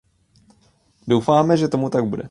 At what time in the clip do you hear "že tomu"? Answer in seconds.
1.57-1.89